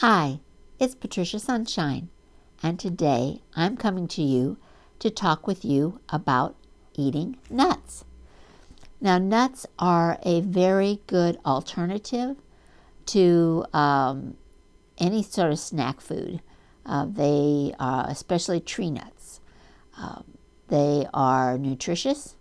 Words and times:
Hi, 0.00 0.40
it's 0.78 0.94
Patricia 0.94 1.38
Sunshine, 1.38 2.10
and 2.62 2.78
today 2.78 3.40
I'm 3.54 3.78
coming 3.78 4.06
to 4.08 4.20
you 4.20 4.58
to 4.98 5.08
talk 5.08 5.46
with 5.46 5.64
you 5.64 6.02
about 6.10 6.54
eating 6.92 7.38
nuts. 7.48 8.04
Now, 9.00 9.16
nuts 9.16 9.66
are 9.78 10.18
a 10.22 10.42
very 10.42 11.00
good 11.06 11.38
alternative 11.46 12.36
to 13.06 13.64
um, 13.72 14.36
any 14.98 15.22
sort 15.22 15.50
of 15.50 15.58
snack 15.58 16.02
food. 16.02 16.42
Uh, 16.84 17.06
they 17.06 17.72
are, 17.80 18.04
especially 18.06 18.60
tree 18.60 18.90
nuts. 18.90 19.40
Um, 19.96 20.24
they 20.68 21.06
are 21.14 21.56
nutritious, 21.56 22.36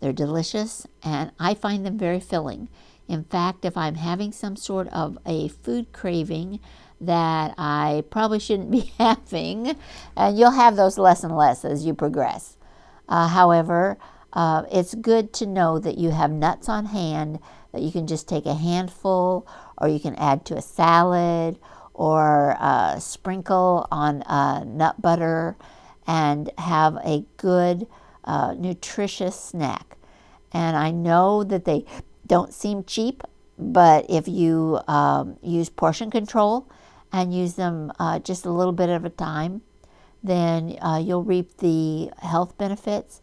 they're 0.00 0.12
delicious, 0.12 0.84
and 1.04 1.30
I 1.38 1.54
find 1.54 1.86
them 1.86 1.96
very 1.96 2.18
filling. 2.18 2.68
In 3.06 3.24
fact, 3.24 3.64
if 3.64 3.74
I'm 3.76 3.94
having 3.94 4.32
some 4.32 4.54
sort 4.54 4.86
of 4.88 5.16
a 5.24 5.48
food 5.48 5.92
craving 5.92 6.60
that 7.00 7.54
I 7.58 8.04
probably 8.10 8.38
shouldn't 8.38 8.70
be 8.72 8.92
having, 8.98 9.76
and 10.16 10.38
you'll 10.38 10.50
have 10.52 10.76
those 10.76 10.98
less 10.98 11.24
and 11.24 11.36
less 11.36 11.64
as 11.64 11.84
you 11.84 11.94
progress. 11.94 12.56
Uh, 13.08 13.28
however, 13.28 13.98
uh, 14.32 14.64
it's 14.70 14.94
good 14.94 15.32
to 15.34 15.46
know 15.46 15.78
that 15.78 15.96
you 15.98 16.10
have 16.10 16.30
nuts 16.30 16.68
on 16.68 16.86
hand 16.86 17.38
that 17.72 17.82
you 17.82 17.92
can 17.92 18.06
just 18.06 18.28
take 18.28 18.46
a 18.46 18.54
handful, 18.54 19.46
or 19.78 19.88
you 19.88 20.00
can 20.00 20.14
add 20.16 20.44
to 20.46 20.56
a 20.56 20.62
salad, 20.62 21.58
or 21.94 22.56
uh, 22.58 22.98
sprinkle 22.98 23.86
on 23.90 24.22
uh, 24.22 24.64
nut 24.64 25.00
butter, 25.00 25.56
and 26.06 26.50
have 26.58 26.96
a 27.04 27.24
good, 27.36 27.86
uh, 28.24 28.54
nutritious 28.56 29.38
snack. 29.38 29.96
And 30.52 30.76
I 30.76 30.90
know 30.90 31.44
that 31.44 31.64
they 31.64 31.84
don't 32.26 32.54
seem 32.54 32.84
cheap, 32.84 33.22
but 33.58 34.06
if 34.08 34.28
you 34.28 34.80
um, 34.88 35.36
use 35.42 35.68
portion 35.68 36.10
control 36.10 36.70
and 37.12 37.34
use 37.34 37.54
them 37.54 37.92
uh, 37.98 38.18
just 38.18 38.44
a 38.44 38.50
little 38.50 38.72
bit 38.72 38.88
at 38.88 39.04
a 39.04 39.10
time, 39.10 39.62
then 40.22 40.76
uh, 40.82 41.00
you'll 41.02 41.22
reap 41.22 41.58
the 41.58 42.10
health 42.18 42.56
benefits, 42.58 43.20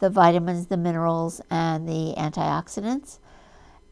the 0.00 0.10
vitamins, 0.10 0.66
the 0.66 0.76
minerals, 0.76 1.40
and 1.50 1.88
the 1.88 2.14
antioxidants, 2.16 3.18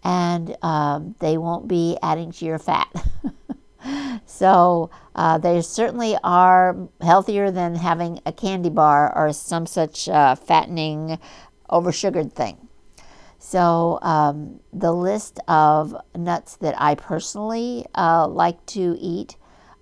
and 0.02 0.56
um, 0.62 1.14
they 1.18 1.36
won't 1.36 1.68
be 1.68 1.98
adding 2.02 2.32
to 2.32 2.44
your 2.44 2.58
fat. 2.58 2.88
so 4.26 4.90
uh, 5.14 5.38
they 5.38 5.60
certainly 5.60 6.16
are 6.22 6.76
healthier 7.00 7.50
than 7.50 7.74
having 7.74 8.20
a 8.24 8.32
candy 8.32 8.70
bar 8.70 9.16
or 9.16 9.32
some 9.32 9.66
such 9.66 10.08
uh, 10.08 10.34
fattening, 10.34 11.18
oversugared 11.70 12.32
thing. 12.32 12.66
So, 13.38 14.00
um, 14.02 14.58
the 14.72 14.92
list 14.92 15.38
of 15.46 15.94
nuts 16.16 16.56
that 16.56 16.74
I 16.78 16.96
personally 16.96 17.86
uh, 17.94 18.26
like 18.26 18.64
to 18.66 18.96
eat, 18.98 19.36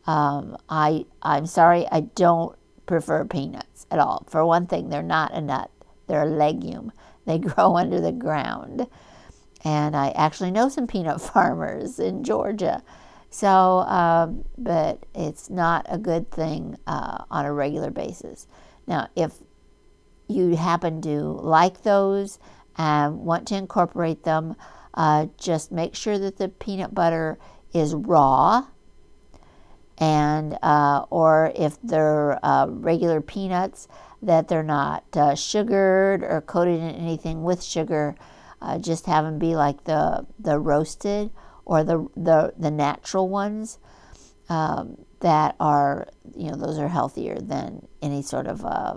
um, 0.07 0.57
I, 0.69 1.07
I'm 1.23 1.47
sorry, 1.47 1.87
I 1.91 2.01
don't 2.01 2.57
prefer 2.87 3.25
peanuts 3.25 3.87
at 3.91 3.99
all. 3.99 4.25
For 4.29 4.45
one 4.45 4.67
thing, 4.67 4.89
they're 4.89 5.03
not 5.03 5.33
a 5.33 5.41
nut, 5.41 5.71
they're 6.07 6.23
a 6.23 6.27
legume. 6.27 6.93
They 7.27 7.39
grow 7.39 7.79
under 7.79 8.03
the 8.03 8.13
ground. 8.13 8.87
And 9.65 9.97
I 9.97 10.11
actually 10.11 10.51
know 10.51 10.69
some 10.69 10.87
peanut 10.87 11.21
farmers 11.23 11.99
in 11.99 12.23
Georgia. 12.23 12.83
So, 13.31 13.49
um, 13.49 14.45
but 14.59 15.07
it's 15.15 15.49
not 15.49 15.87
a 15.89 15.97
good 15.97 16.31
thing 16.31 16.77
uh, 16.87 17.25
on 17.31 17.47
a 17.47 17.53
regular 17.55 17.91
basis. 17.91 18.47
Now, 18.87 19.09
if 19.17 19.39
you 20.29 20.55
happen 20.55 21.01
to 21.01 21.23
like 21.23 21.83
those, 21.83 22.39
and 22.77 23.21
want 23.21 23.49
to 23.49 23.57
incorporate 23.57 24.25
them, 24.25 24.57
uh, 24.95 25.27
just 25.39 25.73
make 25.73 25.95
sure 25.95 26.19
that 26.19 26.39
the 26.39 26.49
peanut 26.49 26.95
butter 26.95 27.39
is 27.73 27.95
raw. 27.95 28.67
And 29.99 30.59
uh, 30.63 31.07
or 31.11 31.53
if 31.55 31.79
they're 31.83 32.45
uh, 32.45 32.67
regular 32.69 33.21
peanuts, 33.21 33.89
that 34.23 34.49
they're 34.49 34.63
not 34.63 35.05
uh, 35.17 35.35
sugared 35.35 36.23
or 36.23 36.41
coated 36.41 36.81
in 36.81 36.95
anything 36.97 37.45
with 37.45 37.63
sugar. 37.63 38.17
Uh, 38.61 38.79
just 38.79 39.07
have 39.07 39.25
them 39.25 39.39
be 39.39 39.55
like 39.55 39.85
the 39.85 40.27
the 40.39 40.59
roasted 40.59 41.31
or 41.65 41.85
the 41.85 42.09
the, 42.17 42.53
the 42.59 42.71
natural 42.71 43.29
ones 43.29 43.79
um, 44.49 44.97
that 45.21 45.55
are 45.61 46.09
you 46.35 46.51
know 46.51 46.57
those 46.57 46.79
are 46.79 46.89
healthier 46.89 47.39
than 47.39 47.87
any 48.03 48.23
sort 48.23 48.47
of 48.47 48.65
uh, 48.65 48.97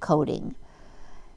coating. 0.00 0.54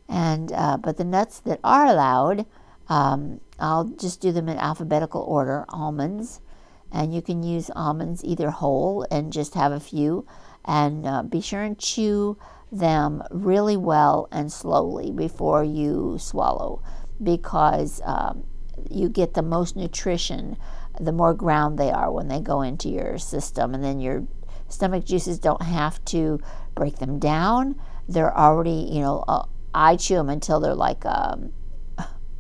And 0.07 0.51
uh, 0.51 0.77
but 0.77 0.97
the 0.97 1.05
nuts 1.05 1.39
that 1.41 1.59
are 1.63 1.85
allowed, 1.85 2.45
um, 2.89 3.41
I'll 3.59 3.85
just 3.85 4.21
do 4.21 4.31
them 4.31 4.49
in 4.49 4.57
alphabetical 4.57 5.21
order. 5.21 5.65
Almonds, 5.69 6.41
and 6.91 7.13
you 7.13 7.21
can 7.21 7.43
use 7.43 7.69
almonds 7.75 8.23
either 8.23 8.49
whole 8.49 9.05
and 9.11 9.33
just 9.33 9.53
have 9.53 9.71
a 9.71 9.79
few, 9.79 10.25
and 10.65 11.05
uh, 11.05 11.23
be 11.23 11.41
sure 11.41 11.61
and 11.61 11.77
chew 11.79 12.37
them 12.71 13.23
really 13.31 13.77
well 13.77 14.27
and 14.31 14.51
slowly 14.51 15.11
before 15.11 15.63
you 15.63 16.17
swallow, 16.19 16.81
because 17.21 18.01
um, 18.05 18.43
you 18.89 19.09
get 19.09 19.33
the 19.33 19.41
most 19.41 19.75
nutrition 19.75 20.57
the 20.99 21.11
more 21.11 21.33
ground 21.33 21.77
they 21.77 21.91
are 21.91 22.11
when 22.11 22.27
they 22.27 22.41
go 22.41 22.61
into 22.61 22.89
your 22.89 23.17
system, 23.17 23.73
and 23.73 23.83
then 23.83 23.99
your 23.99 24.27
stomach 24.67 25.05
juices 25.05 25.39
don't 25.39 25.61
have 25.61 26.03
to 26.05 26.39
break 26.75 26.97
them 26.97 27.19
down. 27.19 27.79
They're 28.07 28.35
already, 28.37 28.89
you 28.91 29.01
know, 29.01 29.23
uh, 29.27 29.45
I 29.73 29.95
chew 29.95 30.15
them 30.15 30.29
until 30.29 30.59
they're 30.59 30.75
like 30.75 31.05
um, 31.05 31.53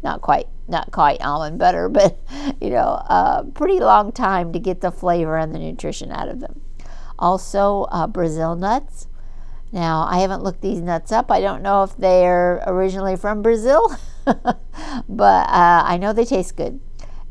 not 0.03 0.21
quite 0.21 0.47
not 0.67 0.91
quite 0.91 1.21
almond 1.21 1.57
butter, 1.57 1.89
but 1.89 2.19
you 2.61 2.69
know, 2.69 2.83
a 2.85 3.45
pretty 3.53 3.79
long 3.79 4.11
time 4.11 4.53
to 4.53 4.59
get 4.59 4.81
the 4.81 4.91
flavor 4.91 5.37
and 5.37 5.53
the 5.53 5.59
nutrition 5.59 6.11
out 6.11 6.29
of 6.29 6.39
them. 6.39 6.61
Also, 7.17 7.83
uh, 7.91 8.07
Brazil 8.07 8.55
nuts. 8.55 9.07
Now, 9.71 10.07
I 10.09 10.19
haven't 10.19 10.41
looked 10.41 10.61
these 10.61 10.81
nuts 10.81 11.11
up. 11.11 11.29
I 11.29 11.41
don't 11.41 11.61
know 11.61 11.83
if 11.83 11.95
they're 11.95 12.63
originally 12.65 13.15
from 13.15 13.43
Brazil, 13.43 13.95
but 14.25 15.49
uh, 15.49 15.83
I 15.85 15.97
know 15.97 16.11
they 16.11 16.25
taste 16.25 16.55
good. 16.55 16.79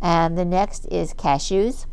And 0.00 0.38
the 0.38 0.44
next 0.44 0.86
is 0.86 1.12
cashews. 1.14 1.86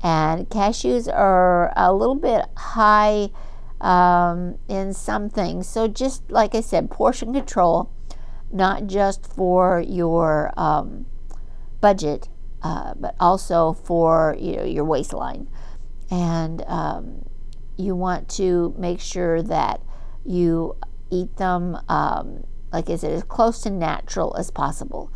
And 0.00 0.48
cashews 0.48 1.12
are 1.12 1.72
a 1.76 1.92
little 1.92 2.14
bit 2.14 2.44
high 2.56 3.30
um, 3.80 4.58
in 4.68 4.92
some 4.92 5.28
things. 5.28 5.66
So, 5.66 5.88
just 5.88 6.30
like 6.30 6.54
I 6.54 6.60
said, 6.60 6.90
portion 6.90 7.32
control, 7.32 7.90
not 8.52 8.86
just 8.86 9.26
for 9.26 9.80
your 9.80 10.52
um, 10.56 11.06
budget, 11.80 12.28
uh, 12.62 12.94
but 12.96 13.14
also 13.20 13.72
for 13.72 14.36
you 14.38 14.56
know, 14.56 14.64
your 14.64 14.84
waistline. 14.84 15.48
And 16.10 16.62
um, 16.66 17.24
you 17.76 17.96
want 17.96 18.28
to 18.30 18.74
make 18.78 19.00
sure 19.00 19.42
that 19.42 19.80
you 20.24 20.76
eat 21.10 21.36
them, 21.36 21.78
um, 21.88 22.44
like 22.72 22.88
I 22.88 22.96
said, 22.96 23.12
as 23.12 23.22
close 23.24 23.60
to 23.62 23.70
natural 23.70 24.36
as 24.36 24.50
possible. 24.50 25.10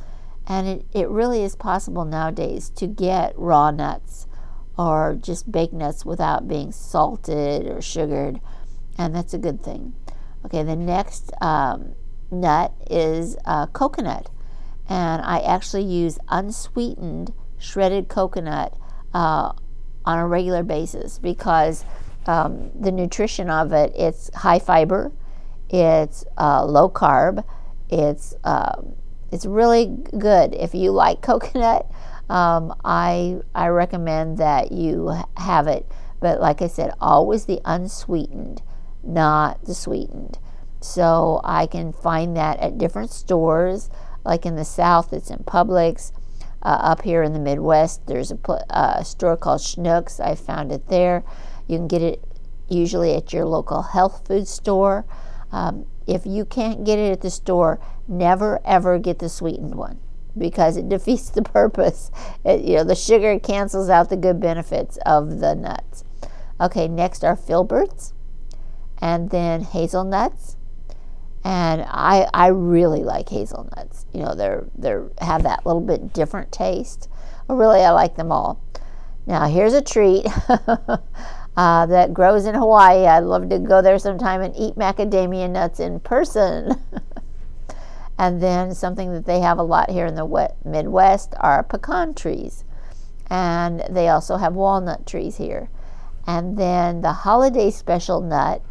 And 0.46 0.66
it, 0.66 0.86
it 0.92 1.08
really 1.08 1.42
is 1.42 1.54
possible 1.54 2.04
nowadays 2.04 2.70
to 2.70 2.86
get 2.86 3.38
raw 3.38 3.70
nuts 3.70 4.26
or 4.78 5.18
just 5.20 5.50
baked 5.52 5.74
nuts 5.74 6.04
without 6.04 6.48
being 6.48 6.72
salted 6.72 7.66
or 7.66 7.82
sugared 7.82 8.40
and 8.98 9.14
that's 9.14 9.32
a 9.32 9.38
good 9.38 9.62
thing. 9.62 9.94
Okay, 10.44 10.62
the 10.64 10.76
next 10.76 11.32
um, 11.40 11.94
nut 12.30 12.72
is 12.90 13.36
uh, 13.44 13.66
coconut, 13.66 14.30
and 14.88 15.22
I 15.22 15.40
actually 15.40 15.84
use 15.84 16.18
unsweetened 16.28 17.32
shredded 17.58 18.08
coconut 18.08 18.76
uh, 19.14 19.52
on 20.04 20.18
a 20.18 20.26
regular 20.26 20.62
basis 20.62 21.18
because 21.18 21.84
um, 22.26 22.70
the 22.78 22.92
nutrition 22.92 23.50
of 23.50 23.72
it 23.72 23.92
it's 23.96 24.30
high 24.34 24.58
fiber, 24.58 25.12
it's 25.68 26.24
uh, 26.36 26.64
low 26.64 26.88
carb, 26.88 27.44
it's 27.88 28.34
um, 28.44 28.94
it's 29.30 29.46
really 29.46 29.96
good 30.18 30.54
if 30.54 30.74
you 30.74 30.90
like 30.90 31.20
coconut. 31.22 31.90
Um, 32.28 32.74
I 32.84 33.40
I 33.54 33.68
recommend 33.68 34.38
that 34.38 34.72
you 34.72 35.14
have 35.36 35.66
it, 35.66 35.86
but 36.20 36.40
like 36.40 36.60
I 36.60 36.66
said, 36.66 36.92
always 37.00 37.46
the 37.46 37.60
unsweetened 37.64 38.62
not 39.02 39.64
the 39.64 39.74
sweetened. 39.74 40.38
So 40.80 41.40
I 41.44 41.66
can 41.66 41.92
find 41.92 42.36
that 42.36 42.58
at 42.60 42.78
different 42.78 43.10
stores. 43.10 43.90
Like 44.24 44.46
in 44.46 44.56
the 44.56 44.64
South, 44.64 45.12
it's 45.12 45.30
in 45.30 45.38
Publix. 45.38 46.12
Uh, 46.60 46.78
up 46.82 47.02
here 47.02 47.22
in 47.22 47.32
the 47.32 47.38
Midwest, 47.38 48.06
there's 48.06 48.32
a, 48.32 48.36
uh, 48.70 49.02
store 49.04 49.36
called 49.36 49.60
Schnucks. 49.60 50.18
I 50.18 50.34
found 50.34 50.72
it 50.72 50.88
there. 50.88 51.24
You 51.68 51.78
can 51.78 51.86
get 51.86 52.02
it 52.02 52.22
usually 52.68 53.14
at 53.14 53.32
your 53.32 53.44
local 53.44 53.82
health 53.82 54.26
food 54.26 54.48
store. 54.48 55.04
Um, 55.52 55.86
if 56.06 56.26
you 56.26 56.44
can't 56.44 56.84
get 56.84 56.98
it 56.98 57.12
at 57.12 57.20
the 57.20 57.30
store, 57.30 57.80
never 58.06 58.60
ever 58.64 58.98
get 58.98 59.18
the 59.18 59.28
sweetened 59.28 59.76
one 59.76 60.00
because 60.36 60.76
it 60.76 60.88
defeats 60.88 61.30
the 61.30 61.42
purpose. 61.42 62.10
It, 62.44 62.64
you 62.64 62.76
know, 62.76 62.84
the 62.84 62.94
sugar 62.94 63.38
cancels 63.38 63.88
out 63.88 64.08
the 64.08 64.16
good 64.16 64.40
benefits 64.40 64.98
of 65.06 65.40
the 65.40 65.54
nuts. 65.54 66.04
Okay, 66.60 66.88
next 66.88 67.22
are 67.24 67.36
filberts 67.36 68.12
and 69.00 69.30
then 69.30 69.62
hazelnuts. 69.62 70.56
And 71.44 71.82
I, 71.86 72.28
I 72.34 72.48
really 72.48 73.04
like 73.04 73.28
hazelnuts. 73.28 74.06
You 74.12 74.22
know, 74.22 74.34
they're, 74.34 74.66
they're 74.76 75.08
have 75.20 75.44
that 75.44 75.64
little 75.64 75.80
bit 75.80 76.12
different 76.12 76.52
taste. 76.52 77.08
But 77.46 77.54
really, 77.54 77.80
I 77.80 77.90
like 77.90 78.16
them 78.16 78.32
all. 78.32 78.60
Now, 79.26 79.46
here's 79.46 79.74
a 79.74 79.82
treat 79.82 80.26
uh, 81.56 81.86
that 81.86 82.14
grows 82.14 82.46
in 82.46 82.54
Hawaii. 82.54 83.06
I'd 83.06 83.20
love 83.20 83.48
to 83.50 83.58
go 83.58 83.82
there 83.82 83.98
sometime 83.98 84.40
and 84.40 84.56
eat 84.56 84.76
macadamia 84.76 85.50
nuts 85.50 85.80
in 85.80 86.00
person. 86.00 86.82
and 88.18 88.42
then 88.42 88.74
something 88.74 89.12
that 89.12 89.26
they 89.26 89.40
have 89.40 89.58
a 89.58 89.62
lot 89.62 89.90
here 89.90 90.06
in 90.06 90.14
the 90.14 90.54
Midwest 90.64 91.34
are 91.40 91.62
pecan 91.62 92.14
trees. 92.14 92.64
And 93.30 93.82
they 93.90 94.08
also 94.08 94.38
have 94.38 94.54
walnut 94.54 95.06
trees 95.06 95.36
here. 95.36 95.68
And 96.26 96.56
then 96.56 97.00
the 97.00 97.12
holiday 97.12 97.70
special 97.70 98.20
nut, 98.20 98.62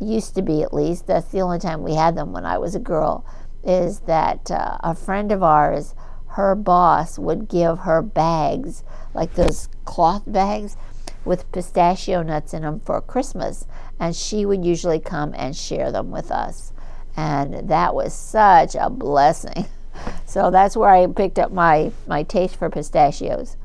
used 0.00 0.34
to 0.34 0.42
be 0.42 0.62
at 0.62 0.74
least, 0.74 1.06
that's 1.06 1.28
the 1.28 1.40
only 1.40 1.58
time 1.58 1.82
we 1.82 1.94
had 1.94 2.16
them 2.16 2.32
when 2.32 2.44
I 2.44 2.58
was 2.58 2.74
a 2.74 2.80
girl, 2.80 3.24
is 3.62 4.00
that 4.00 4.50
uh, 4.50 4.78
a 4.80 4.94
friend 4.94 5.32
of 5.32 5.42
ours, 5.42 5.94
her 6.28 6.54
boss, 6.54 7.18
would 7.18 7.48
give 7.48 7.80
her 7.80 8.02
bags, 8.02 8.84
like 9.14 9.34
those 9.34 9.68
cloth 9.84 10.24
bags 10.26 10.76
with 11.24 11.50
pistachio 11.52 12.22
nuts 12.22 12.52
in 12.52 12.62
them 12.62 12.80
for 12.80 13.00
Christmas. 13.00 13.66
And 13.98 14.14
she 14.14 14.44
would 14.44 14.64
usually 14.64 15.00
come 15.00 15.32
and 15.36 15.56
share 15.56 15.90
them 15.90 16.10
with 16.10 16.30
us. 16.30 16.72
And 17.16 17.68
that 17.68 17.94
was 17.94 18.12
such 18.12 18.74
a 18.74 18.90
blessing. 18.90 19.66
So 20.26 20.50
that's 20.50 20.76
where 20.76 20.90
I 20.90 21.06
picked 21.06 21.38
up 21.38 21.52
my, 21.52 21.92
my 22.08 22.24
taste 22.24 22.56
for 22.56 22.68
pistachios. 22.68 23.56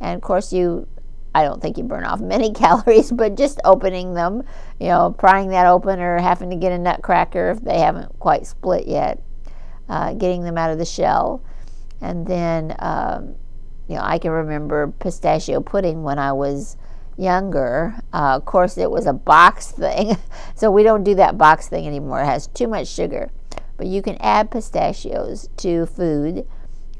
And 0.00 0.16
of 0.16 0.22
course, 0.22 0.50
you, 0.50 0.88
I 1.36 1.44
don't 1.44 1.60
think 1.60 1.76
you 1.76 1.84
burn 1.84 2.04
off 2.04 2.18
many 2.18 2.50
calories, 2.54 3.12
but 3.12 3.36
just 3.36 3.60
opening 3.62 4.14
them, 4.14 4.42
you 4.80 4.88
know, 4.88 5.14
prying 5.18 5.50
that 5.50 5.66
open 5.66 6.00
or 6.00 6.18
having 6.18 6.48
to 6.48 6.56
get 6.56 6.72
a 6.72 6.78
nutcracker 6.78 7.50
if 7.50 7.60
they 7.60 7.78
haven't 7.78 8.18
quite 8.18 8.46
split 8.46 8.86
yet, 8.86 9.22
uh, 9.86 10.14
getting 10.14 10.44
them 10.44 10.56
out 10.56 10.70
of 10.70 10.78
the 10.78 10.86
shell. 10.86 11.44
And 12.00 12.26
then, 12.26 12.74
um, 12.78 13.34
you 13.86 13.96
know, 13.96 14.02
I 14.02 14.18
can 14.18 14.30
remember 14.30 14.86
pistachio 14.98 15.60
pudding 15.60 16.02
when 16.02 16.18
I 16.18 16.32
was 16.32 16.78
younger. 17.18 17.94
Uh, 18.14 18.36
of 18.36 18.46
course, 18.46 18.78
it 18.78 18.90
was 18.90 19.04
a 19.04 19.12
box 19.12 19.70
thing, 19.72 20.16
so 20.54 20.70
we 20.70 20.82
don't 20.82 21.04
do 21.04 21.16
that 21.16 21.36
box 21.36 21.68
thing 21.68 21.86
anymore. 21.86 22.22
It 22.22 22.26
has 22.26 22.46
too 22.46 22.66
much 22.66 22.88
sugar. 22.88 23.30
But 23.76 23.88
you 23.88 24.00
can 24.00 24.16
add 24.20 24.50
pistachios 24.50 25.50
to 25.58 25.84
food, 25.84 26.48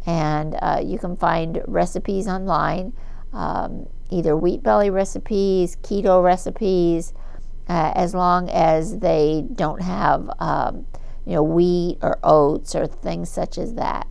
and 0.04 0.58
uh, 0.60 0.82
you 0.84 0.98
can 0.98 1.16
find 1.16 1.62
recipes 1.66 2.28
online, 2.28 2.92
um, 3.32 3.86
either 4.10 4.36
wheat 4.36 4.62
belly 4.62 4.90
recipes, 4.90 5.76
keto 5.82 6.22
recipes, 6.22 7.12
uh, 7.68 7.92
as 7.94 8.14
long 8.14 8.48
as 8.50 8.98
they 8.98 9.44
don't 9.54 9.82
have, 9.82 10.30
um, 10.38 10.86
you 11.24 11.34
know, 11.34 11.42
wheat 11.42 11.98
or 12.02 12.18
oats 12.22 12.74
or 12.74 12.86
things 12.86 13.28
such 13.28 13.58
as 13.58 13.74
that 13.74 14.06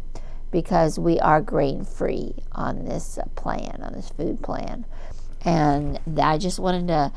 because 0.51 0.97
we 0.99 1.19
are 1.19 1.41
grain 1.41 1.83
free 1.83 2.33
on 2.51 2.85
this 2.85 3.19
plan, 3.35 3.81
on 3.81 3.93
this 3.93 4.09
food 4.09 4.41
plan. 4.41 4.85
And 5.43 5.99
I 6.17 6.37
just 6.37 6.59
wanted 6.59 6.87
to 6.87 7.11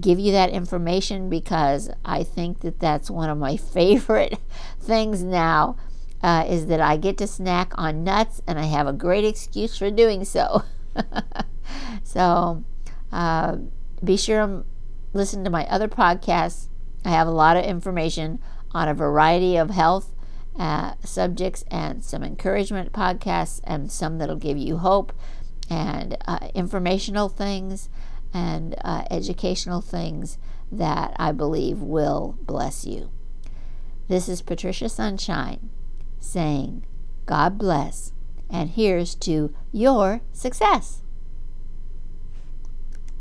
give 0.00 0.18
you 0.18 0.32
that 0.32 0.50
information 0.50 1.28
because 1.28 1.90
I 2.04 2.22
think 2.22 2.60
that 2.60 2.78
that's 2.80 3.10
one 3.10 3.28
of 3.28 3.38
my 3.38 3.56
favorite 3.74 4.38
things 4.80 5.22
now 5.22 5.76
uh, 6.22 6.44
is 6.48 6.66
that 6.66 6.80
I 6.80 6.96
get 6.96 7.18
to 7.18 7.26
snack 7.26 7.72
on 7.76 8.04
nuts 8.04 8.40
and 8.46 8.58
I 8.58 8.64
have 8.64 8.86
a 8.86 8.92
great 8.92 9.24
excuse 9.24 9.76
for 9.76 9.90
doing 9.90 10.24
so. 10.24 10.62
so 12.02 12.64
uh, 13.12 13.56
be 14.02 14.16
sure 14.16 14.46
to 14.46 14.64
listen 15.12 15.44
to 15.44 15.50
my 15.50 15.66
other 15.66 15.88
podcasts. 15.88 16.68
I 17.04 17.10
have 17.10 17.26
a 17.26 17.32
lot 17.32 17.56
of 17.56 17.64
information 17.64 18.40
on 18.72 18.88
a 18.88 18.94
variety 18.94 19.56
of 19.56 19.70
health 19.70 20.14
uh, 20.58 20.94
subjects 21.04 21.64
and 21.70 22.04
some 22.04 22.22
encouragement 22.22 22.92
podcasts 22.92 23.60
and 23.64 23.90
some 23.90 24.18
that'll 24.18 24.36
give 24.36 24.58
you 24.58 24.78
hope 24.78 25.12
and 25.68 26.16
uh, 26.26 26.48
informational 26.54 27.28
things 27.28 27.88
and 28.34 28.74
uh, 28.84 29.04
educational 29.10 29.80
things 29.80 30.38
that 30.70 31.14
I 31.16 31.32
believe 31.32 31.80
will 31.80 32.36
bless 32.42 32.84
you. 32.84 33.10
This 34.08 34.28
is 34.28 34.42
Patricia 34.42 34.88
Sunshine 34.88 35.70
saying, 36.18 36.84
God 37.26 37.58
bless, 37.58 38.12
and 38.52 38.70
here's 38.70 39.14
to 39.16 39.54
your 39.72 40.20
success. 40.32 41.02